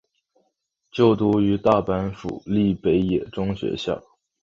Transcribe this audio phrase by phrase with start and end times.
[0.89, 4.03] 就读于大阪府立北野中学校。